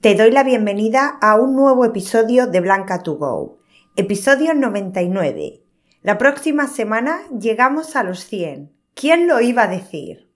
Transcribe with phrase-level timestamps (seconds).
[0.00, 3.58] Te doy la bienvenida a un nuevo episodio de Blanca to Go,
[3.96, 5.60] episodio 99.
[6.00, 8.72] La próxima semana llegamos a los 100.
[8.94, 10.30] ¿Quién lo iba a decir?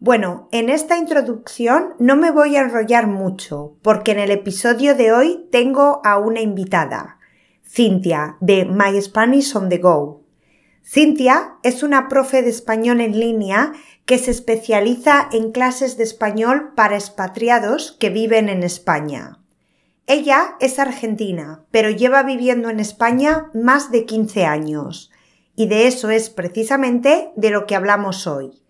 [0.00, 5.12] Bueno, en esta introducción no me voy a enrollar mucho, porque en el episodio de
[5.12, 7.18] hoy tengo a una invitada,
[7.68, 10.21] Cintia, de My Spanish on the Go.
[10.84, 13.72] Cintia es una profe de español en línea
[14.04, 19.38] que se especializa en clases de español para expatriados que viven en España.
[20.06, 25.10] Ella es argentina, pero lleva viviendo en España más de 15 años,
[25.54, 28.62] y de eso es precisamente de lo que hablamos hoy.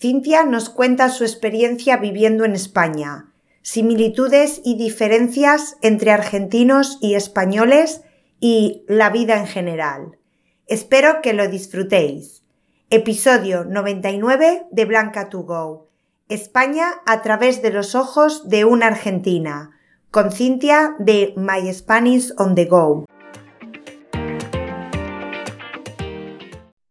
[0.00, 8.00] Cintia nos cuenta su experiencia viviendo en España, similitudes y diferencias entre argentinos y españoles
[8.40, 10.18] y la vida en general.
[10.66, 12.42] Espero que lo disfrutéis.
[12.88, 15.90] Episodio 99 de Blanca to Go.
[16.30, 19.78] España a través de los ojos de una argentina.
[20.10, 23.04] Con Cintia de My Spanish on the Go.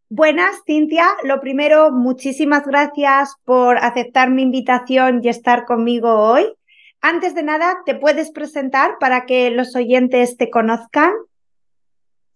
[0.07, 1.07] Buenas, Cintia.
[1.23, 6.45] Lo primero, muchísimas gracias por aceptar mi invitación y estar conmigo hoy.
[7.01, 11.11] Antes de nada, ¿te puedes presentar para que los oyentes te conozcan?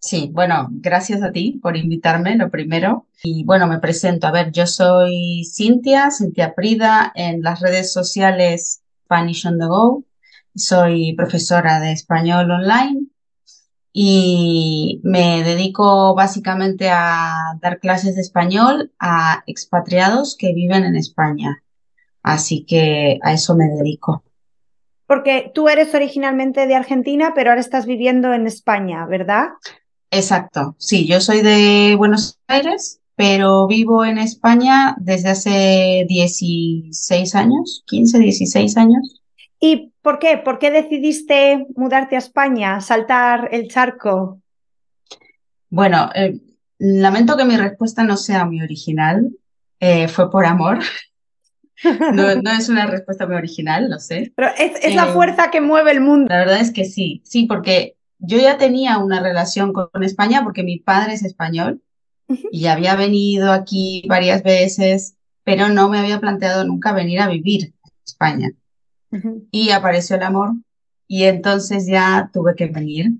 [0.00, 3.06] Sí, bueno, gracias a ti por invitarme, lo primero.
[3.22, 4.26] Y bueno, me presento.
[4.26, 10.04] A ver, yo soy Cintia, Cintia Prida, en las redes sociales Spanish on the Go.
[10.54, 13.06] Soy profesora de español online
[13.92, 21.64] y me dedico básicamente a dar clases de español a expatriados que viven en España.
[22.22, 24.22] Así que a eso me dedico.
[25.06, 29.48] Porque tú eres originalmente de Argentina, pero ahora estás viviendo en España, ¿verdad?
[30.10, 37.82] Exacto, sí, yo soy de Buenos Aires, pero vivo en España desde hace 16 años,
[37.86, 39.22] 15, 16 años.
[39.60, 40.38] ¿Y por qué?
[40.38, 44.40] ¿Por qué decidiste mudarte a España, saltar el charco?
[45.68, 46.40] Bueno, eh,
[46.78, 49.30] lamento que mi respuesta no sea muy original,
[49.80, 50.78] eh, fue por amor.
[52.12, 54.32] No, no, es una respuesta muy original, lo sé.
[54.34, 56.26] Pero es, es la eh, fuerza que mueve el mundo.
[56.28, 60.62] La verdad es que sí, sí, porque yo ya tenía una relación con, España porque
[60.62, 61.82] mi padre es español
[62.50, 67.64] y había venido aquí varias veces, pero no me había planteado nunca venir a vivir
[67.64, 68.50] en España.
[69.50, 70.52] Y apareció el amor
[71.06, 73.12] y entonces ya tuve que venir.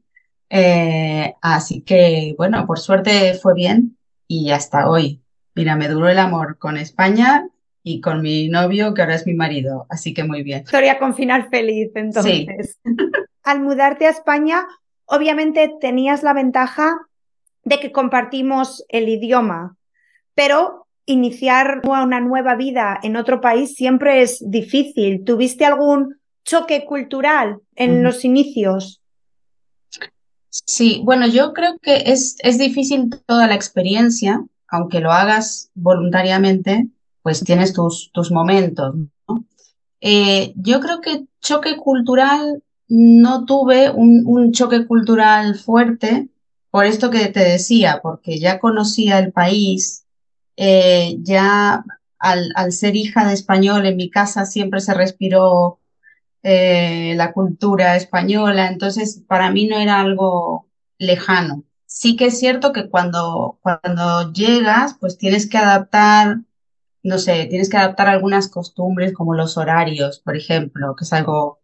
[0.50, 5.22] Eh, así que, bueno, por suerte fue bien y hasta hoy.
[5.54, 7.48] Mira, me duró el amor con España
[7.82, 9.87] y con mi novio, que ahora es mi marido.
[9.88, 10.62] Así que muy bien.
[10.64, 12.78] Historia con final feliz, entonces.
[12.84, 12.91] Sí.
[13.42, 14.66] Al mudarte a España,
[15.08, 16.96] obviamente tenías la ventaja
[17.64, 19.76] de que compartimos el idioma,
[20.34, 25.24] pero iniciar una nueva vida en otro país siempre es difícil.
[25.24, 29.00] ¿Tuviste algún choque cultural en los inicios?
[30.50, 36.88] Sí, bueno, yo creo que es, es difícil toda la experiencia, aunque lo hagas voluntariamente,
[37.22, 38.94] pues tienes tus, tus momentos.
[40.00, 46.28] Eh, yo creo que choque cultural no tuve un, choque cultural fuerte
[46.71, 50.06] por esto que te decía, porque ya conocía el país,
[50.56, 51.84] eh, ya
[52.19, 55.81] al, ser hija de español en mi casa siempre se respiró
[56.43, 60.69] eh, la cultura española, entonces para mí no era algo
[60.99, 61.65] lejano.
[61.87, 66.38] Sí que es cierto que cuando, cuando llegas, pues tienes que adaptar,
[67.03, 71.57] no sé, tienes que adaptar algunas costumbres como los horarios, por ejemplo, que es algo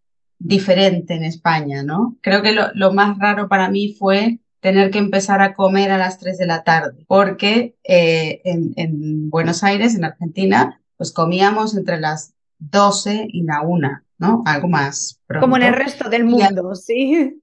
[0.44, 2.19] diferente en España, ¿no?
[2.21, 6.19] Creo que lo, más raro para mí fue tener que empezar a comer a las
[6.19, 12.34] 3 de la tarde, porque eh, en, Buenos Aires, en Argentina, pues comíamos entre las
[12.59, 14.43] 12 y la 1, ¿no?
[14.44, 15.47] Algo más pronto.
[15.47, 17.41] Como en el resto del mundo, sí.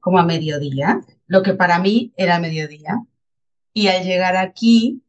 [0.00, 3.04] Como a mediodía, lo que para mí era mediodía.
[3.72, 5.00] Y al llegar aquí,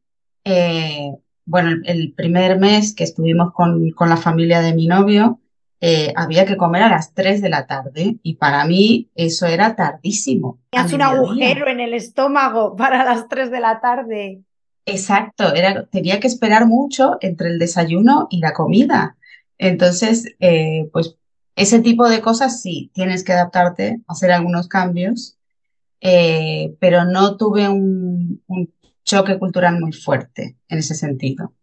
[0.43, 1.11] eh,
[1.45, 5.39] bueno, el, primer mes que estuvimos con, con la familia de mi novio,
[5.87, 9.75] eh, había que comer a las 3 de la tarde y para mí eso era
[9.75, 10.57] tardísimo.
[10.71, 14.41] Tenías un agujero en el estómago para las 3 de la tarde.
[14.87, 19.15] Exacto, era, tenía que esperar mucho entre el desayuno y la comida.
[19.59, 21.17] Entonces, eh, pues
[21.55, 25.37] ese tipo de cosas sí, tienes que adaptarte, hacer algunos cambios,
[26.01, 28.41] eh, pero no tuve un
[29.03, 31.53] choque cultural muy fuerte en ese sentido.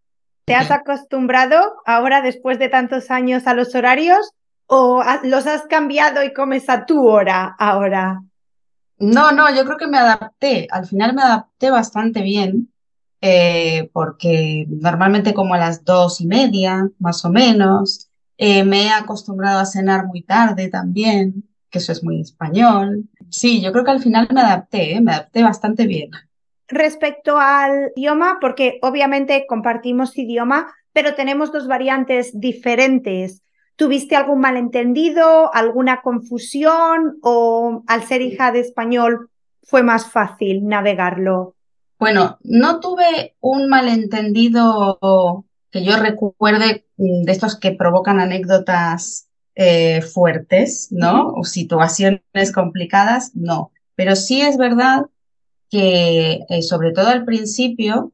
[0.44, 1.56] ¿Te has acostumbrado
[1.86, 4.32] ahora, después de tantos años, a los horarios
[4.66, 8.22] o los has cambiado y comes a tu hora ahora?
[8.98, 10.66] No, no, yo creo que me adapté.
[10.70, 12.72] Al final me adapté bastante bien
[13.20, 18.90] eh, porque normalmente como a las dos y media, más o menos, Eh, me he
[18.90, 23.04] acostumbrado a cenar muy tarde también, que eso es muy español.
[23.30, 25.00] Sí, yo creo que al final me adapté, ¿eh?
[25.00, 26.10] me adapté bastante bien.
[26.72, 33.42] Respecto al idioma, porque obviamente compartimos idioma, pero tenemos dos variantes diferentes.
[33.76, 39.28] ¿Tuviste algún malentendido, alguna confusión o al ser hija de español
[39.62, 41.54] fue más fácil navegarlo?
[41.98, 50.88] Bueno, no tuve un malentendido que yo recuerde de estos que provocan anécdotas eh, fuertes,
[50.90, 51.34] ¿no?
[51.34, 53.72] O situaciones complicadas, no.
[53.94, 55.02] Pero sí es verdad
[55.72, 58.12] que, eh, sobre todo al principio,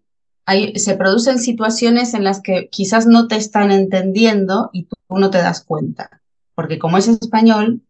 [0.76, 5.38] se producen situaciones en las que quizás no te están entendiendo y tú no te
[5.38, 6.22] das cuenta.
[6.54, 7.82] Porque como es español,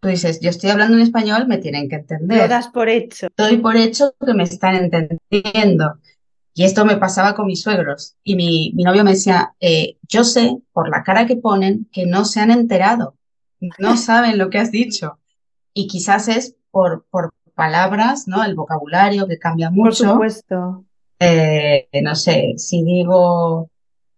[0.00, 2.36] tú dices, yo estoy hablando en español, me tienen que entender.
[2.36, 3.28] Lo das por hecho.
[3.36, 5.94] Doy por hecho que me están entendiendo.
[6.52, 8.16] Y esto me pasaba con mis suegros.
[8.24, 12.04] Y mi, mi novio me decía, eh, yo sé por la cara que ponen que
[12.06, 13.16] no se han enterado,
[13.78, 15.20] no saben lo que has dicho.
[15.72, 18.44] Y quizás es por, por palabras, ¿no?
[18.44, 20.04] El vocabulario que cambia mucho.
[20.16, 20.84] Por supuesto.
[21.18, 23.70] Eh, no sé, si digo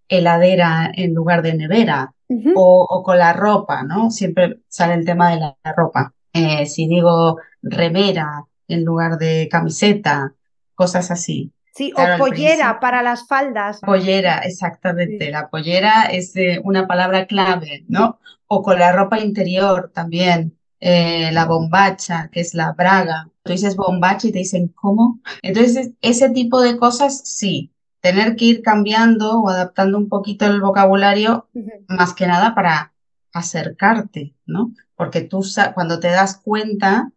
[0.09, 2.13] heladera en lugar de nevera
[2.55, 4.11] o, o, con la ropa, ¿no?
[4.11, 6.13] Siempre sale el tema de la, ropa.
[6.33, 10.35] Eh, si digo remera en lugar de camiseta,
[10.75, 11.53] cosas así.
[11.75, 13.81] Sí, o pollera para las faldas.
[13.81, 15.31] Pollera, exactamente.
[15.31, 18.21] La pollera es una palabra clave, ¿no?
[18.47, 20.57] O con la ropa interior también.
[20.87, 23.31] Eh, la bombacha, que es la braga.
[23.43, 25.19] Tú dices bombacha y te dicen, ¿cómo?
[25.41, 27.73] Entonces, ese tipo de cosas, sí.
[28.01, 31.49] Tener que ir cambiando o adaptando un poquito el vocabulario,
[31.89, 32.93] más que nada para
[33.33, 34.75] acercarte, ¿no?
[34.95, 35.43] Porque tú
[35.75, 37.11] cuando te das cuenta,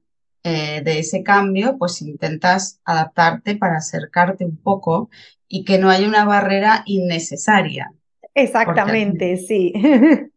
[0.44, 5.10] eh, de ese cambio, pues intentas adaptarte para acercarte un poco
[5.50, 7.92] y que no haya una barrera innecesaria.
[8.34, 9.74] Exactamente, sí.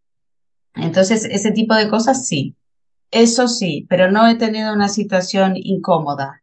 [0.74, 2.56] Entonces, ese tipo de cosas sí.
[3.10, 6.42] Eso sí, pero no he tenido una situación incómoda.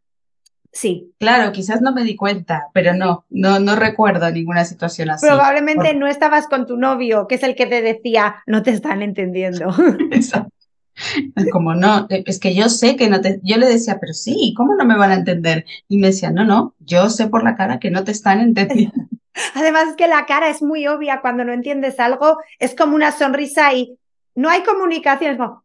[0.70, 1.12] Sí.
[1.18, 5.26] Claro, quizás no me di cuenta, pero no, no, no recuerdo ninguna situación así.
[5.26, 9.02] Probablemente no estabas con tu novio, que es el que te decía, no te están
[9.02, 9.74] entendiendo.
[10.12, 10.52] Exacto.
[11.52, 14.74] Como no, es que yo sé que no te, yo le decía, pero sí, ¿cómo
[14.74, 15.64] no me van a entender?
[15.88, 18.94] Y me decía, no, no, yo sé por la cara que no te están entendiendo.
[19.54, 23.12] Además es que la cara es muy obvia cuando no entiendes algo, es como una
[23.12, 23.96] sonrisa y
[24.38, 25.64] no hay comunicación, es como,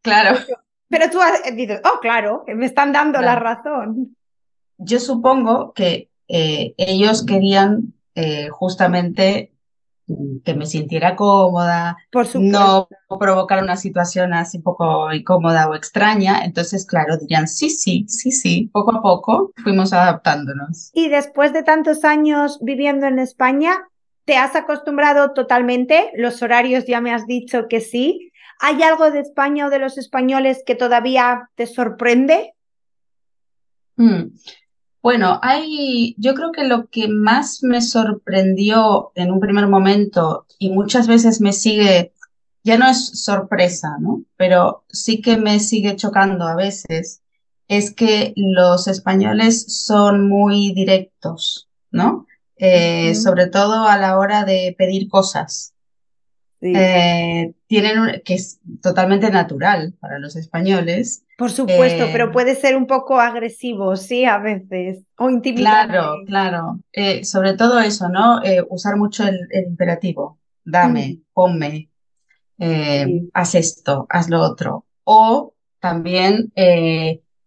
[0.00, 0.38] claro.
[0.88, 1.18] Pero tú
[1.54, 4.16] dices, oh, claro, me están dando la razón.
[4.78, 9.50] Yo supongo que eh, ellos querían eh, justamente
[10.44, 11.96] que me sintiera cómoda,
[12.34, 16.44] no provocar una situación así un poco incómoda o extraña.
[16.44, 20.90] Entonces, claro, dirían, sí, sí, sí, sí, poco a poco fuimos adaptándonos.
[20.94, 23.88] Y después de tantos años viviendo en España,
[24.24, 26.10] ¿te has acostumbrado totalmente?
[26.14, 28.32] Los horarios ya me has dicho que sí.
[28.60, 32.54] ¿Hay algo de España o de los españoles que todavía te sorprende?
[33.96, 34.34] Hmm.
[35.02, 40.70] Bueno, hay, yo creo que lo que más me sorprendió en un primer momento y
[40.70, 42.12] muchas veces me sigue,
[42.62, 44.22] ya no es sorpresa, ¿no?
[44.36, 47.20] Pero sí que me sigue chocando a veces,
[47.66, 52.26] es que los españoles son muy directos, ¿no?
[52.64, 55.74] Eh, sobre todo a la hora de pedir cosas.
[56.60, 61.24] Eh, tienen que es totalmente natural para los españoles.
[61.36, 65.92] Por supuesto, pero eh, puede ser un poco agresivo, sí, a veces, o intimidante.
[65.92, 66.78] Claro, claro.
[66.92, 68.40] Eh, sobre todo eso, ¿no?
[68.68, 70.38] usar mucho el, imperativo.
[70.64, 71.90] Dame, ponme,
[73.32, 74.86] haz esto, haz lo otro.
[75.02, 76.52] O también,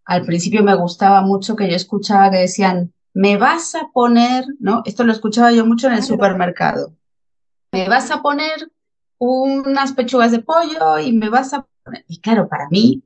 [0.04, 4.82] al principio me gustaba mucho que yo escuchaba que decían, me vas a poner, ¿no?
[4.84, 6.92] Esto lo escuchaba yo mucho en el supermercado.
[7.72, 8.70] Me vas a poner
[9.16, 12.04] unas pechugas de pollo y me vas a poner.
[12.08, 13.02] Y claro, para mí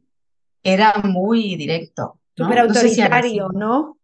[0.64, 2.19] era muy directo.
[2.37, 2.45] ¿no?
[2.45, 3.99] Súper autoritario, ¿no?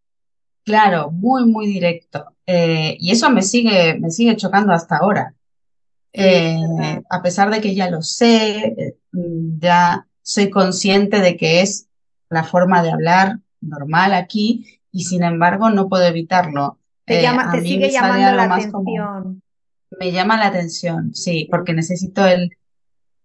[0.64, 2.36] Claro, muy, muy directo.
[2.46, 5.34] Eh, y eso me sigue, me sigue chocando hasta ahora.
[6.12, 8.96] Eh, a pesar de que ya lo sé, eh,
[9.58, 11.88] ya soy consciente de que es
[12.28, 16.78] la forma de hablar normal aquí y sin embargo no puedo evitarlo.
[17.04, 19.42] Te, llama, te sigue llamando la atención.
[19.90, 22.56] Me llama la atención, sí, porque necesito el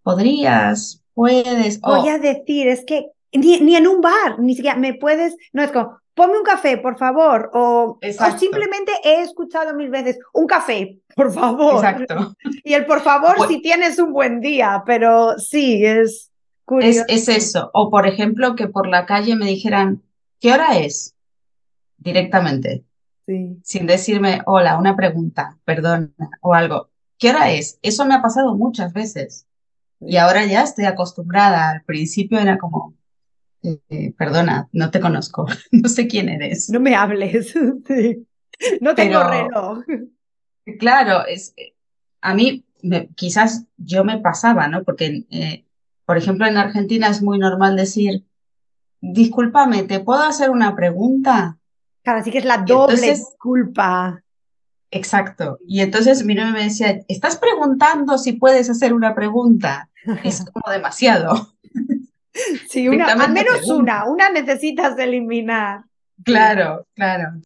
[0.03, 1.79] podrías, puedes.
[1.79, 5.71] Voy a decir, es que ni, en un bar, ni siquiera me puedes, no es
[5.71, 10.99] como, ponme un café, por favor, o, o, simplemente he escuchado mil veces, un café,
[11.15, 11.75] por favor.
[11.75, 12.35] Exacto.
[12.65, 16.29] Y el por favor pues si tienes un buen día, pero sí, es
[16.65, 17.05] curioso.
[17.07, 20.03] Es, es eso, o por ejemplo, que por la calle me dijeran,
[20.41, 21.15] ¿qué hora es?
[22.01, 22.83] Directamente
[23.63, 26.89] sin decirme, hola, una pregunta, perdón, o algo.
[27.17, 27.77] ¿qué hora es?
[27.81, 29.45] Eso me ha pasado muchas veces.
[29.99, 31.69] Y ahora ya estoy acostumbrada.
[31.69, 32.95] Al principio era como,
[33.61, 36.69] eh, perdona, no te conozco, no sé quién eres.
[36.69, 37.53] No me hables.
[38.79, 39.79] No tengo reloj.
[40.77, 41.55] Claro, es,
[42.21, 42.63] a mí
[43.15, 44.83] quizás yo me pasaba, ¿no?
[44.83, 45.65] Porque, eh,
[46.05, 48.23] por ejemplo, en Argentina es muy normal decir,
[48.99, 51.57] discúlpame, ¿te puedo hacer una pregunta?
[52.03, 54.21] Claro, así que es la doble culpa.
[54.89, 55.59] Exacto.
[55.65, 59.89] Y entonces mi novio me decía, ¿estás preguntando si puedes hacer una pregunta?
[60.23, 61.53] Es como demasiado.
[62.69, 65.83] Sí, una, al menos una, una necesitas eliminar.
[66.23, 67.41] Claro, claro.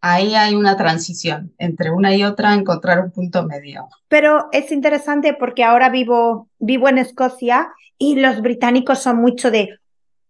[0.00, 3.88] Ahí hay una transición entre una y otra, encontrar un punto medio.
[4.08, 9.80] Pero es interesante porque ahora vivo, vivo en Escocia y los británicos son mucho de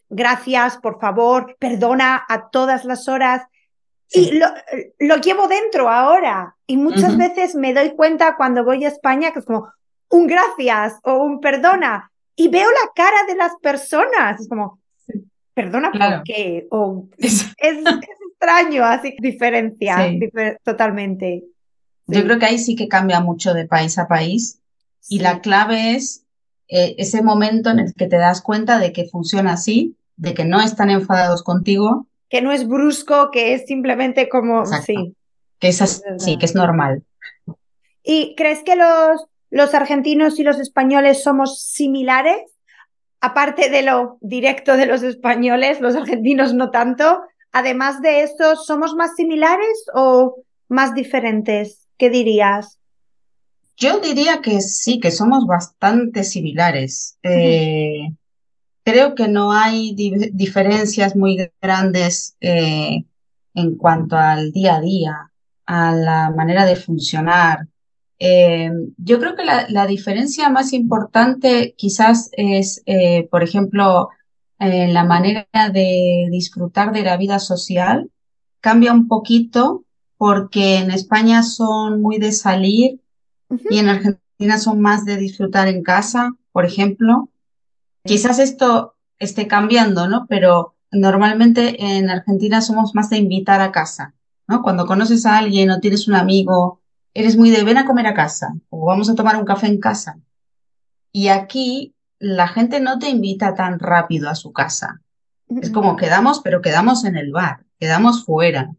[0.09, 3.45] gracias, por favor, perdona a todas las horas.
[4.13, 4.47] Y lo,
[4.99, 6.57] lo, llevo dentro ahora.
[6.67, 9.69] Y muchas veces me doy cuenta cuando voy a España que es como
[10.09, 12.11] un gracias o un perdona.
[12.35, 14.41] Y veo la cara de las personas.
[14.41, 14.81] Es como,
[15.55, 16.67] perdona por qué.
[16.71, 17.79] O, es, es,
[18.31, 19.99] extraño, así diferencia
[20.65, 21.45] totalmente.
[22.07, 24.61] Yo creo que ahí sí que cambia mucho de país a país.
[25.09, 26.25] Y la clave es
[26.69, 30.45] eh, ese momento en el que te das cuenta de que funciona así, de que
[30.45, 35.15] no están enfadados contigo que no es brusco, que es simplemente como, sí.
[35.59, 37.03] Que es sí, que es normal.
[38.03, 42.41] ¿Y crees que los, los argentinos y los españoles somos similares?
[43.21, 47.21] Aparte de lo directo de los españoles, los argentinos no tanto.
[47.53, 50.37] Además de eso, ¿somos más similares o
[50.69, 51.89] más diferentes?
[51.99, 52.79] ¿Qué dirías?
[53.77, 57.19] Yo diría que sí, que somos bastante similares.
[57.23, 58.09] eh,
[58.85, 59.95] creo que no hay
[60.33, 63.05] diferencias muy grandes eh,
[63.55, 65.31] en cuanto al día a día,
[65.67, 67.67] a la manera de funcionar.
[68.19, 74.11] Eh, yo creo que la, diferencia más importante quizás es, eh, por ejemplo,
[74.59, 78.11] la manera de disfrutar de la vida social
[78.61, 79.85] cambia un poquito
[80.19, 83.01] porque en España son muy de salir
[83.71, 87.30] y en Argentina son más de disfrutar en casa, por ejemplo.
[88.05, 90.27] Quizás esto esté cambiando, ¿no?
[90.29, 94.15] Pero normalmente en Argentina somos más de invitar a casa,
[94.49, 94.63] ¿no?
[94.63, 96.81] Cuando conoces a alguien o tienes un amigo,
[97.15, 99.79] eres muy de ven a comer a casa o vamos a tomar un café en
[99.79, 100.19] casa.
[101.13, 105.01] Y aquí la gente no te invita tan rápido a su casa.
[105.49, 108.71] Es como quedamos, pero quedamos en el bar, quedamos fuera.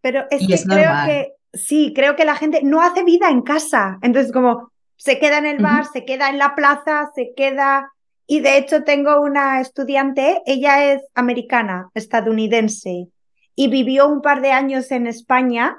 [0.00, 3.98] Pero es que creo que sí, creo que la gente no hace vida en casa.
[4.02, 7.92] Entonces, como se queda en el bar, se queda en la plaza, se queda
[8.30, 13.08] y de hecho tengo una estudiante, ella es americana, estadounidense,
[13.56, 15.78] y vivió un par de años en España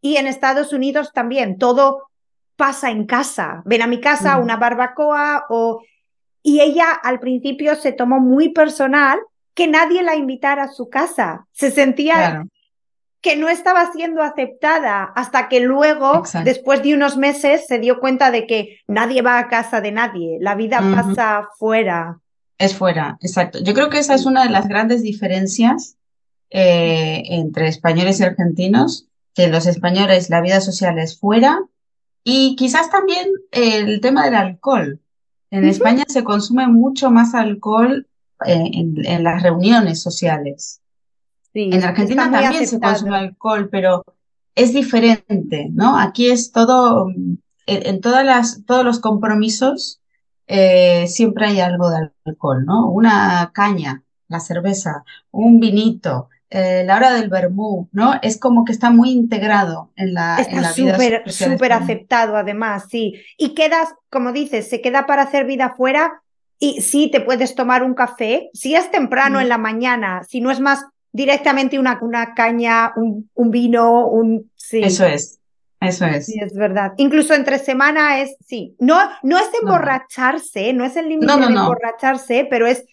[0.00, 1.56] y en Estados Unidos también.
[1.56, 2.10] Todo
[2.56, 3.62] pasa en casa.
[3.64, 4.42] Ven a mi casa, mm.
[4.42, 5.80] una barbacoa o...
[6.42, 9.20] Y ella al principio se tomó muy personal
[9.54, 11.46] que nadie la invitara a su casa.
[11.52, 12.44] Se sentía
[13.24, 18.30] que no estaba siendo aceptada hasta que luego, después de unos meses, se dio cuenta
[18.30, 22.20] de que nadie va a casa de nadie, la vida pasa fuera.
[22.58, 23.60] Es fuera, exacto.
[23.62, 25.96] Yo creo que esa es una de las grandes diferencias
[26.50, 31.60] eh, entre españoles y argentinos, que los españoles la vida social es fuera
[32.24, 35.00] y quizás también el tema del alcohol.
[35.50, 38.06] En España se consume mucho más alcohol
[38.44, 40.82] eh, en las reuniones sociales
[41.54, 44.04] en Argentina también se consume alcohol, pero
[44.54, 45.98] es diferente, ¿no?
[45.98, 47.08] Aquí es todo,
[47.66, 50.00] en, todas las, todos los compromisos
[50.46, 52.88] eh, siempre hay algo de alcohol, ¿no?
[52.88, 58.14] Una caña, la cerveza, un vinito, eh, la hora del vermú, ¿no?
[58.22, 60.92] Es como que está muy integrado en la, está en la vida.
[60.94, 63.14] Súper, súper aceptado además, sí.
[63.38, 66.22] Y quedas, como dices, se queda para hacer vida fuera
[66.58, 70.50] y sí, te puedes tomar un café, si es temprano en la mañana, si no
[70.50, 74.50] es más directamente una, una caña, un, un, vino, un...
[74.56, 74.80] Sí.
[74.82, 75.38] Eso es,
[75.80, 76.26] eso es.
[76.26, 76.92] Sí, es verdad.
[76.96, 82.48] Incluso entre semana es, sí, no, no es emborracharse, no, es el límite de emborracharse,
[82.50, 82.84] pero es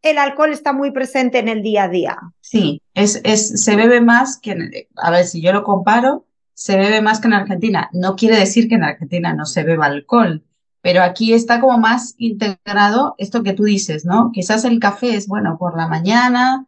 [0.00, 2.18] el alcohol está muy presente en el día a día.
[2.40, 7.02] Sí, es, es, se bebe más que, a ver, si yo lo comparo, se bebe
[7.02, 7.90] más que en Argentina.
[7.92, 10.42] No quiere decir que en Argentina no se beba alcohol,
[10.80, 14.30] pero aquí está como más integrado esto que tú dices, ¿no?
[14.32, 16.64] Quizás el café es bueno por la mañana,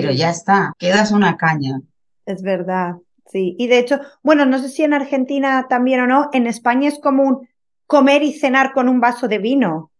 [0.00, 1.80] pero ya está, quedas una caña.
[2.26, 3.56] Es verdad, sí.
[3.58, 6.98] Y de hecho, bueno, no sé si en Argentina también o no, en España es
[6.98, 7.48] común
[7.86, 9.90] comer y cenar con un vaso de vino.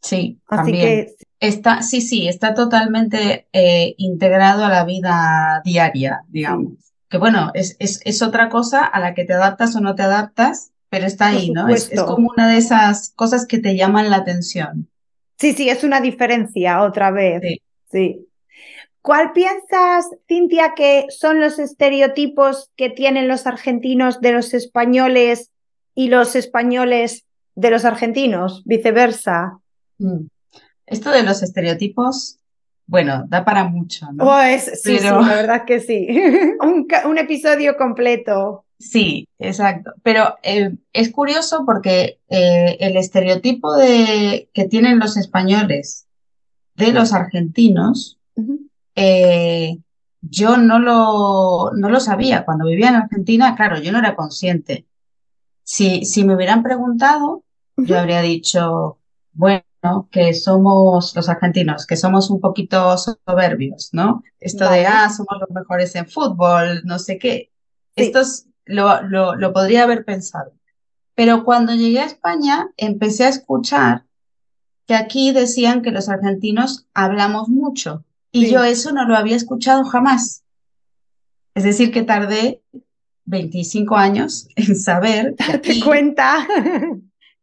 [0.00, 6.72] Sí, Así que está, sí, sí, está totalmente eh, integrado a la vida diaria, digamos.
[7.08, 10.02] Que bueno, es, es, es otra cosa a la que te adaptas o no te
[10.02, 11.68] adaptas, pero está ahí, ¿no?
[11.68, 14.88] Es, como una de esas cosas que te llaman la atención.
[15.38, 17.42] Sí, sí, es una diferencia otra vez.
[17.90, 18.26] sí.
[19.04, 25.50] ¿Cuál piensas, Cintia, que son los estereotipos que tienen los argentinos de los españoles
[25.94, 29.58] y los españoles de los argentinos, viceversa?
[29.98, 30.28] Mm.
[30.86, 32.38] Esto de los estereotipos,
[32.86, 34.24] bueno, da para mucho, ¿no?
[34.24, 36.08] Pues, sí, sí, la verdad que sí.
[37.06, 38.64] un, episodio completo.
[38.78, 39.92] Sí, exacto.
[40.02, 46.06] Pero eh, es curioso porque eh, el estereotipo de, que tienen los españoles
[46.74, 48.18] de los argentinos
[48.94, 49.78] eh,
[50.20, 52.44] yo no lo, no lo sabía.
[52.44, 54.86] Cuando vivía en Argentina, claro, yo no era consciente.
[55.62, 57.44] Si, si me hubieran preguntado,
[57.76, 58.98] yo habría dicho,
[59.32, 64.22] bueno, que somos los argentinos, que somos un poquito soberbios, ¿no?
[64.40, 67.50] Esto de, ah, somos los mejores en fútbol, no sé qué.
[67.96, 68.20] Esto
[68.64, 70.52] lo, lo, lo podría haber pensado.
[71.14, 74.04] Pero cuando llegué a España, empecé a escuchar
[74.86, 78.04] que aquí decían que los argentinos hablamos mucho.
[78.34, 80.42] Y yo eso no lo había escuchado jamás.
[81.54, 82.62] Es decir, que tardé
[83.26, 85.36] 25 años en saber.
[85.46, 86.46] Que aquí, cuenta.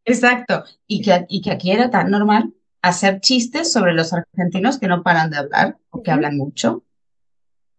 [0.04, 0.66] Exacto.
[0.88, 5.02] Y que, y que aquí era tan normal hacer chistes sobre los argentinos que no
[5.02, 6.84] paran de hablar o que hablan mucho.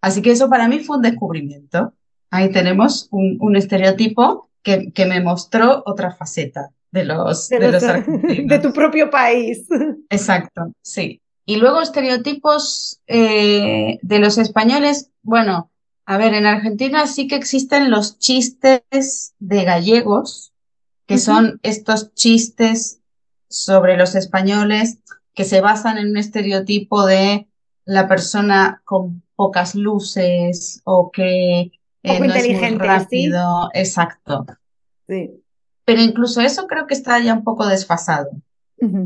[0.01, 1.93] Así que eso para mí fue un descubrimiento.
[2.31, 7.83] Ahí tenemos un, un estereotipo que, que, me mostró otra faceta de los, de, los,
[7.83, 8.49] argentinos.
[8.49, 9.67] De tu propio país.
[10.09, 11.22] Exacto, sí.
[11.45, 15.71] Y luego estereotipos eh, de los españoles, bueno,
[16.05, 20.53] a ver, en Argentina sí que existen los chistes de gallegos,
[21.07, 23.01] que son estos chistes
[23.49, 24.99] sobre los españoles
[25.35, 27.49] que se basan en un estereotipo de
[27.85, 31.73] la persona con pocas luces o que
[32.03, 33.69] eh, no es muy rápido.
[33.75, 34.47] Exacto.
[35.09, 35.31] Sí.
[35.85, 38.31] Pero incluso eso creo que está ya un poco desfasado.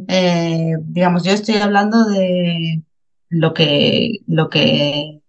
[0.08, 2.82] Eh, digamos, yo estoy hablando de
[3.28, 5.20] lo que, lo que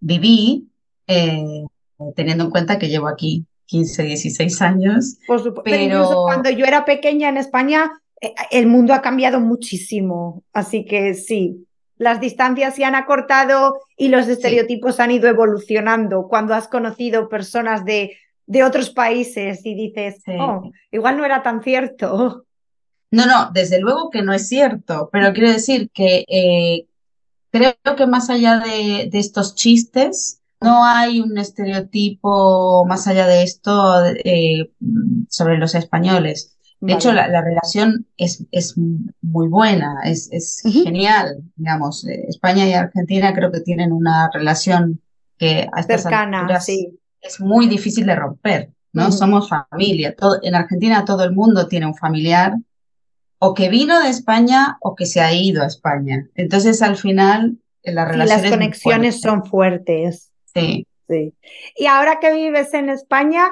[0.00, 0.68] viví,
[1.06, 1.64] eh,
[2.14, 5.18] teniendo en cuenta que llevo aquí 15, 16 años.
[5.26, 5.82] Por supuesto, pero...
[5.82, 10.44] incluso cuando yo era pequeña en España, eh, el mundo ha cambiado muchísimo.
[10.52, 16.28] Así que sí, las distancias se han acortado y los estereotipos han ido evolucionando.
[16.28, 21.62] Cuando has conocido personas de, de otros países y dices, oh, igual no era tan
[21.62, 22.46] cierto.
[23.10, 26.86] No, no, desde luego que no es cierto, pero quiero decir que eh,
[27.50, 34.04] creo que más allá de, estos chistes, no hay un estereotipo más allá de esto
[34.24, 34.70] eh,
[35.28, 36.56] sobre los españoles.
[36.80, 38.74] De hecho, la, relación es, es,
[39.20, 42.06] muy buena, es, es genial, digamos.
[42.06, 45.00] Eh, España y Argentina creo que tienen una relación
[45.36, 46.98] que a estas Cercana, sí.
[47.20, 49.12] es muy difícil de romper, ¿no?
[49.12, 50.14] Somos familia.
[50.16, 52.54] Todo, en Argentina todo el mundo tiene un familiar
[53.42, 56.28] o que vino de España o que se ha ido a España.
[56.34, 58.42] Entonces, al final, la relación.
[58.42, 60.30] las conexiones son fuertes.
[60.54, 60.86] Sí.
[61.08, 61.34] sí.
[61.74, 63.48] Y ahora que vives en España,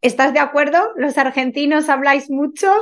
[0.00, 0.78] ¿estás de acuerdo?
[0.96, 2.72] ¿Los argentinos habláis mucho?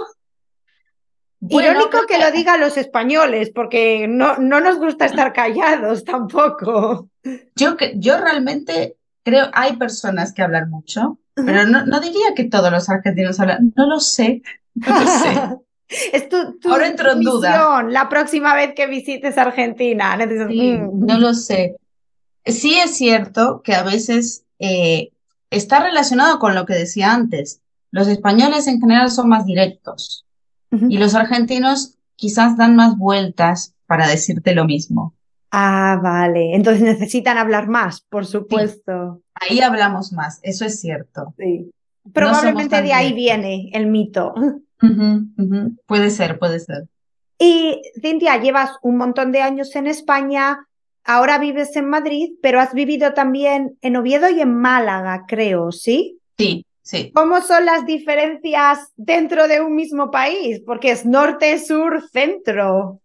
[1.41, 7.09] Irónico que, lo digan los españoles, porque no, no nos gusta estar callados tampoco.
[7.57, 12.71] Yo, yo realmente creo, hay personas que hablan mucho, pero no, no diría que todos
[12.71, 14.43] los argentinos hablan, no lo sé,
[14.75, 15.59] no lo sé.
[16.13, 16.37] Es tu,
[16.71, 17.83] Ahora entro en duda.
[17.83, 20.17] La próxima vez que visites Argentina.
[20.17, 21.07] Mm".
[21.07, 21.77] No lo sé.
[22.45, 25.11] Sí es cierto que a veces eh,
[25.51, 27.61] está relacionado con lo que decía antes.
[27.91, 30.25] Los españoles en general son más directos
[30.71, 35.15] y los argentinos quizás dan más vueltas para decirte lo mismo.
[35.51, 36.55] Ah, vale.
[36.55, 39.21] Entonces necesitan hablar más, por supuesto.
[39.35, 41.35] Ahí hablamos más, eso es cierto.
[41.37, 41.71] Sí.
[42.13, 44.35] Probablemente de ahí viene el mito.
[45.87, 46.85] Puede ser, puede ser.
[47.39, 50.67] Y Cintia, llevas un montón de años en España,
[51.05, 56.19] ahora vives en Madrid, pero has vivido también en Oviedo y en Málaga, creo, ¿sí?
[56.39, 57.11] Sí, sí.
[57.15, 60.61] ¿Cómo son las diferencias dentro de un mismo país?
[60.65, 63.01] Porque es norte, sur, centro.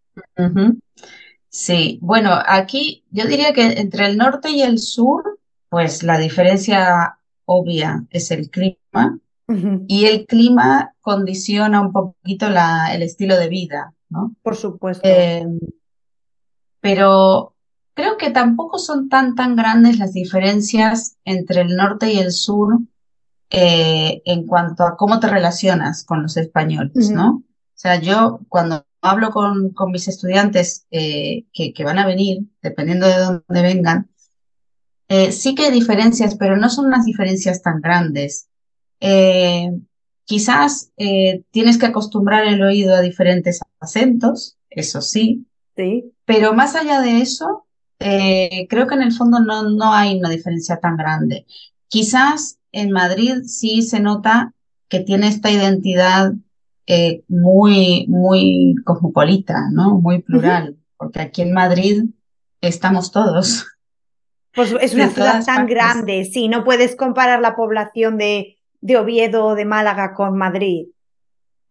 [1.49, 7.17] Sí, bueno, aquí yo diría que entre el norte y el sur, pues la diferencia
[7.45, 9.19] obvia es el clima.
[9.87, 14.35] Y el clima condiciona un poquito la, el estilo de vida, ¿no?
[14.41, 15.07] Por supuesto.
[15.07, 15.57] Em,
[16.81, 17.55] pero
[17.93, 22.79] creo que tampoco son tan, tan grandes las diferencias entre el norte y el sur
[23.49, 27.37] eh, en cuanto a cómo te relacionas con los españoles, ¿no?
[27.37, 32.39] O sea, yo cuando hablo con, con mis estudiantes eh, que, que, van a venir,
[32.61, 34.09] dependiendo de dónde vengan,
[35.07, 38.49] eh, sí que hay diferencias, pero no son unas diferencias tan grandes.
[38.99, 39.69] Eh,
[40.27, 45.45] Quizás eh, tienes que acostumbrar el oído a diferentes acentos, eso sí,
[45.77, 46.11] Sí.
[46.25, 47.65] pero más allá de eso,
[47.99, 51.45] eh, creo que en el fondo no, no hay una diferencia tan grande.
[51.87, 54.53] Quizás en Madrid sí se nota
[54.89, 56.33] que tiene esta identidad
[56.87, 59.99] eh, muy, muy cosmopolita, ¿no?
[60.01, 62.03] Muy plural, porque aquí en Madrid
[62.59, 63.65] estamos todos.
[64.53, 65.75] Pues es una ciudad tan partes.
[65.75, 70.87] grande, sí, no puedes comparar la población de, de Oviedo o de Málaga con Madrid.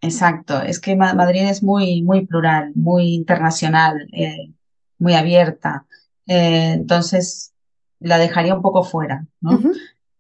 [0.00, 4.52] Exacto, es que Ma- Madrid es muy, muy plural, muy internacional, eh,
[4.98, 5.86] muy abierta.
[6.26, 7.52] Eh, entonces,
[7.98, 9.58] la dejaría un poco fuera, ¿no?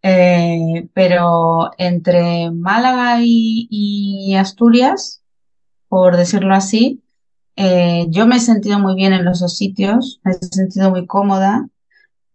[0.02, 5.22] Eh, pero entre Málaga y, y Asturias,
[5.88, 7.02] por decirlo así,
[8.08, 11.68] yo me he sentido muy bien en los dos sitios, me he sentido muy cómoda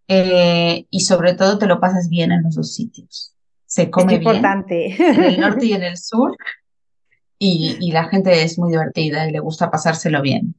[0.08, 3.31] y sobre todo te lo pasas bien en los dos sitios.
[3.72, 4.96] Se Es come bien importante.
[5.02, 6.36] en el norte y en el sur
[7.40, 10.56] y, y la gente es muy divertida y le gusta pasárselo bien.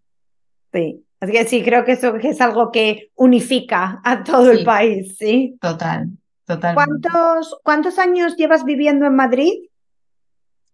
[0.73, 1.05] Sí.
[1.21, 5.57] Así que sí, creo que eso es algo que unifica a todo el país, sí.
[5.61, 6.09] Total,
[6.47, 7.09] totalmente.
[7.11, 9.53] ¿Cuántos, cuántos años llevas viviendo en Madrid?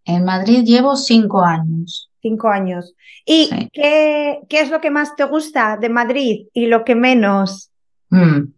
[0.05, 2.09] En Madrid llevo cinco años.
[2.23, 2.95] Cinco años.
[3.27, 3.69] ¿Y Sí.
[3.73, 7.71] qué, qué es lo que más te gusta de Madrid y lo que menos?
[8.11, 8.53] Mm.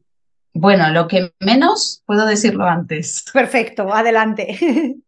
[0.60, 3.24] Bueno, lo que menos, puedo decirlo antes.
[3.32, 4.98] Perfecto, adelante.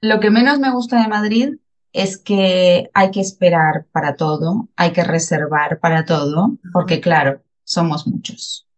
[0.00, 1.54] Lo que menos me gusta de Madrid
[1.92, 8.06] es que hay que esperar para todo, hay que reservar para todo, porque claro, somos
[8.06, 8.68] muchos.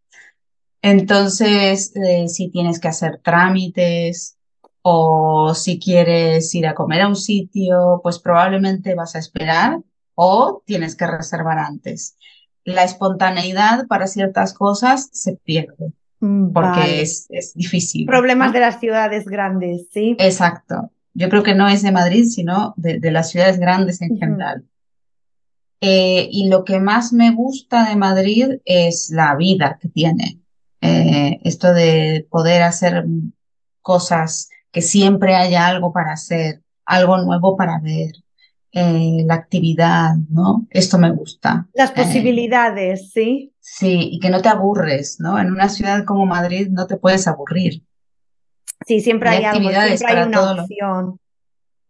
[0.80, 4.38] Entonces, eh, si tienes que hacer trámites
[4.80, 9.78] o si quieres ir a comer a un sitio, pues probablemente vas a esperar
[10.14, 12.16] o tienes que reservar antes.
[12.64, 17.00] La espontaneidad para ciertas cosas se pierde porque Vale.
[17.00, 18.52] es, es difícil, Problemas ¿no?
[18.52, 20.16] de las ciudades grandes, sí.
[20.18, 20.90] Exacto.
[21.14, 24.64] Yo creo que no es de Madrid, sino de, de las ciudades grandes en general.
[25.80, 30.40] Eh, y lo que más me gusta de Madrid es la vida que tiene.
[30.82, 33.06] Eh, esto de poder hacer
[33.80, 38.12] cosas, que siempre haya algo para hacer, algo nuevo para ver,
[38.72, 40.66] eh, la actividad, ¿no?
[40.70, 41.68] Esto me gusta.
[41.74, 43.52] Las Eh, posibilidades, sí.
[43.60, 45.38] sí, y que no te aburres, ¿no?
[45.38, 47.82] En una ciudad como Madrid no te puedes aburrir.
[48.86, 51.20] Sí, siempre Hay hay algo, actividades siempre hay para una los opción.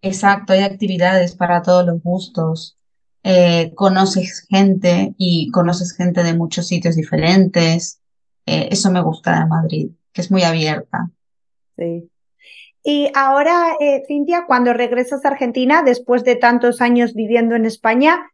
[0.02, 2.76] Exacto, hay actividades para todos los gustos.
[3.22, 8.00] Eh, conoces gente y conoces gente de muchos sitios diferentes.
[8.46, 11.10] Eh, eso me gusta de Madrid, que es muy abierta.
[11.76, 12.08] Sí.
[12.82, 18.30] Y ahora, eh, Cintia, cuando regresas a Argentina, después de tantos años viviendo en España,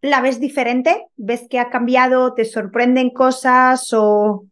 [0.00, 1.06] ¿la ves diferente?
[1.16, 2.34] ¿Ves que ha cambiado?
[2.34, 3.92] ¿Te sorprenden cosas?
[3.92, 4.46] O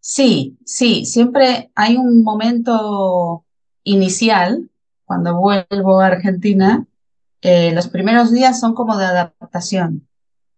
[0.00, 3.44] Sí, sí, siempre hay un momento
[3.84, 4.70] inicial
[5.04, 6.86] cuando vuelvo a Argentina.
[7.40, 10.08] eh, los primeros días son como de adaptación.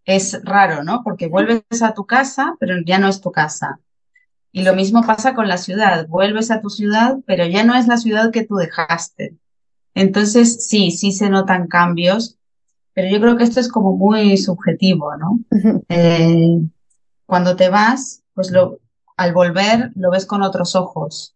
[0.07, 1.03] Es raro, ¿no?
[1.05, 3.81] Porque vuelves a tu casa, pero ya no es tu casa.
[4.53, 6.07] Y lo mismo pasa con la ciudad.
[6.09, 9.37] Vuelves a tu ciudad, pero ya no es la ciudad que tú dejaste.
[9.95, 12.39] Entonces, sí, sí se notan cambios,
[12.93, 15.41] pero yo creo que esto es como muy subjetivo, ¿no?
[15.89, 16.61] Eh,
[17.27, 18.79] cuando te vas, pues lo,
[19.17, 21.35] al volver lo ves con otros ojos.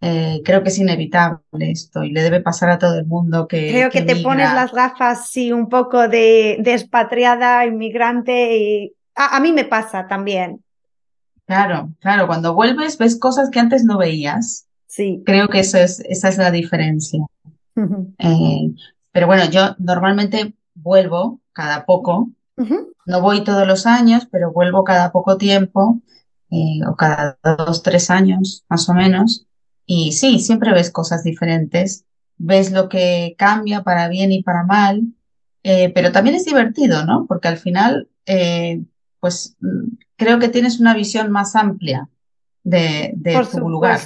[0.00, 3.70] Eh, creo que es inevitable esto y le debe pasar a todo el mundo que,
[3.70, 8.96] creo que que te pones las gafas, sí, un poco de, de expatriada, inmigrante, y
[9.14, 10.64] a, a mí me pasa también,
[11.52, 14.68] Claro, claro, cuando vuelves ves cosas que antes no veías.
[14.86, 15.22] sí.
[15.26, 17.26] Creo que eso es, esa es la diferencia.
[18.18, 18.70] Eh,
[19.12, 22.30] pero bueno, yo normalmente vuelvo cada poco.
[23.04, 26.00] No voy todos los años, pero vuelvo cada poco tiempo,
[26.50, 29.46] eh, o cada dos, tres años, más o menos.
[29.84, 32.06] Y sí, siempre ves cosas diferentes,
[32.38, 35.02] ves lo que cambia para bien y para mal,
[35.64, 37.26] eh, pero también es divertido, ¿no?
[37.28, 38.82] Porque al final, eh,
[39.20, 39.88] pues mm,
[40.22, 42.08] creo que tienes una visión más amplia
[42.64, 44.00] de, de Por tu lugar.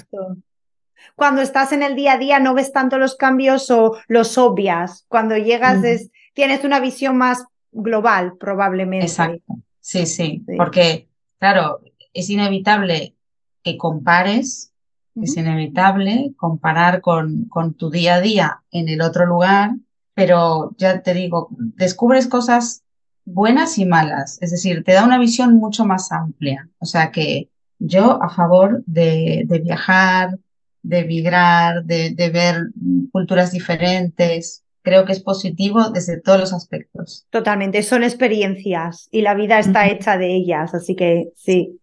[1.14, 5.04] Cuando estás en el día a día no ves tanto los cambios o los obvias.
[5.08, 9.06] Cuando llegas es, tienes una visión más global, probablemente.
[9.06, 10.56] Exacto, sí, sí, Sí.
[10.56, 11.80] porque claro,
[12.12, 13.14] es inevitable
[13.62, 14.72] que compares,
[15.20, 19.72] es inevitable comparar con, con tu día a día en el otro lugar,
[20.14, 22.82] pero ya te digo, descubres cosas
[23.26, 26.70] buenas y malas, es decir, te da una visión mucho más amplia.
[26.78, 30.38] O sea que yo a favor de, de viajar,
[30.82, 32.70] de migrar, de, de ver
[33.12, 37.26] culturas diferentes, creo que es positivo desde todos los aspectos.
[37.30, 41.80] Totalmente, son experiencias y la vida está hecha de ellas, así que sí.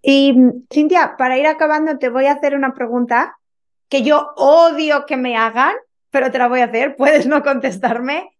[0.00, 0.34] Y
[0.72, 3.36] Cintia, para ir acabando, te voy a hacer una pregunta
[3.88, 5.74] que yo odio que me hagan,
[6.10, 8.31] pero te la voy a hacer, puedes no contestarme.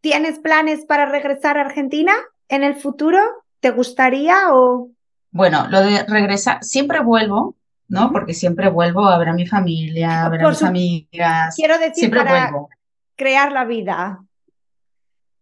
[0.00, 2.12] ¿Tienes planes para regresar a Argentina
[2.48, 3.18] en el futuro?
[3.60, 4.90] ¿Te gustaría o...?
[5.30, 7.56] Bueno, lo de regresar, siempre vuelvo,
[7.88, 8.12] ¿no?
[8.12, 11.54] Porque siempre vuelvo a ver a mi familia, a ver a mis amigas.
[11.56, 12.52] Quiero decir, para
[13.16, 14.24] crear la vida.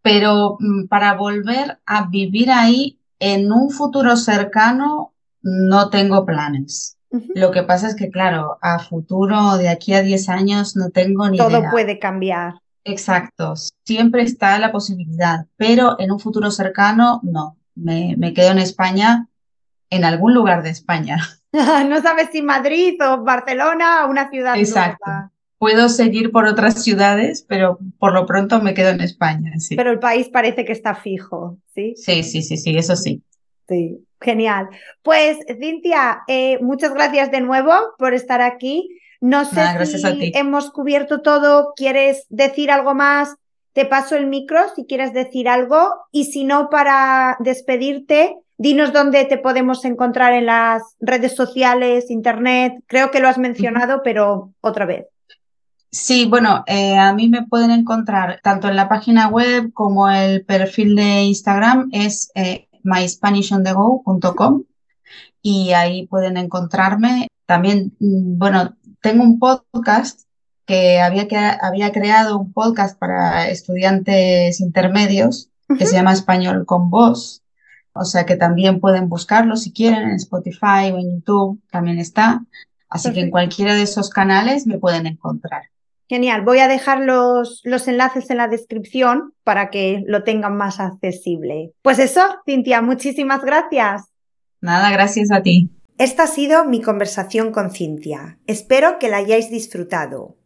[0.03, 6.99] Pero mm, para volver a vivir ahí en un futuro cercano, no tengo planes.
[7.35, 11.29] Lo que pasa es que, claro, a futuro, de aquí a 10 años, no tengo
[11.29, 12.55] ni Todo puede cambiar.
[12.89, 17.57] Exacto, siempre está la posibilidad, pero en un futuro cercano, no.
[17.75, 19.29] Me, me quedo en España,
[19.91, 21.19] en algún lugar de España.
[21.89, 24.57] no sabes si Madrid o Barcelona o una ciudad.
[24.57, 25.11] Exacto.
[25.59, 29.53] Puedo seguir por otras ciudades, pero por lo pronto me quedo en España.
[29.59, 29.75] Sí.
[29.75, 31.95] Pero el país parece que está fijo, ¿sí?
[31.97, 33.23] Sí, sí, sí, sí, eso sí.
[33.67, 34.69] Sí, genial.
[35.03, 39.01] Pues Cintia, eh, muchas gracias de nuevo por estar aquí.
[39.27, 41.73] No sé si hemos cubierto todo.
[41.75, 43.35] ¿Quieres decir algo más?
[43.73, 45.93] Te paso el micro si quieres decir algo.
[46.13, 52.75] Y si no, para despedirte, dinos dónde te podemos encontrar en las redes sociales, internet.
[52.87, 55.07] Creo que lo has mencionado, pero otra vez.
[55.91, 60.45] Sí, bueno, eh, a mí me pueden encontrar tanto en la página web como el
[60.45, 61.89] perfil de Instagram.
[61.91, 64.63] Es eh, myspanishonthego.com
[65.43, 67.27] y ahí pueden encontrarme.
[67.47, 70.23] También, mm, bueno, tengo un podcast
[70.67, 76.91] que había, que había creado un podcast para estudiantes intermedios que se llama Español con
[76.91, 77.43] Voz.
[77.93, 82.45] O sea que también pueden buscarlo si quieren en Spotify o en YouTube, también está.
[82.89, 85.63] Así que en cualquiera de esos canales me pueden encontrar.
[86.09, 90.79] Genial, voy a dejar los, los, enlaces en la descripción para que lo tengan más
[90.79, 91.73] accesible.
[91.83, 94.05] Pues eso, Cintia, muchísimas gracias.
[94.61, 95.71] Nada, gracias a ti.
[95.99, 98.39] Esta ha sido mi conversación con Cintia.
[98.47, 100.37] Espero que la hayáis disfrutado.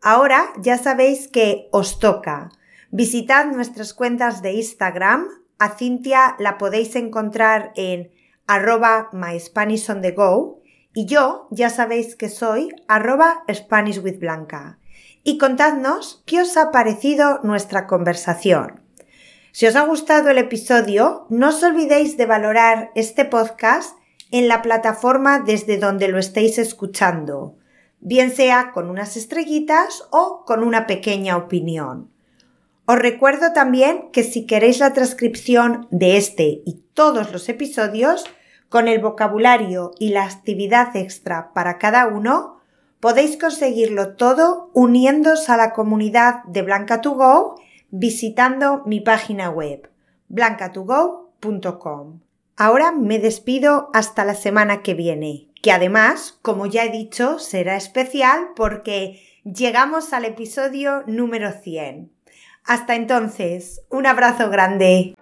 [0.00, 2.50] Ahora ya sabéis que os toca.
[2.90, 5.26] Visitad nuestras cuentas de Instagram.
[5.58, 8.12] A Cintia la podéis encontrar en
[8.46, 9.10] arroba
[10.16, 10.62] go
[10.94, 14.78] y yo ya sabéis que soy arroba SpanishWithBlanca
[15.22, 18.80] y contadnos qué os ha parecido nuestra conversación.
[19.52, 23.98] Si os ha gustado el episodio, no os olvidéis de valorar este podcast
[24.38, 27.56] en la plataforma desde donde lo estéis escuchando,
[28.00, 32.10] bien sea con unas estrellitas o con una pequeña opinión.
[32.86, 38.24] Os recuerdo también que si queréis la transcripción de este y todos los episodios,
[38.68, 42.54] con el vocabulario y la actividad extra para cada uno,
[43.04, 49.90] Podéis conseguirlo todo uniéndose a la comunidad de Blanca2Go visitando mi página web
[50.28, 52.23] blancatogo.com.
[52.56, 57.76] Ahora me despido hasta la semana que viene, que además, como ya he dicho, será
[57.76, 62.12] especial porque llegamos al episodio número 100.
[62.64, 65.16] Hasta entonces, un abrazo grande.